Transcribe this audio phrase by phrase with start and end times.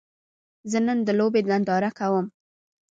[0.71, 2.25] زه نن د لوبې ننداره کوم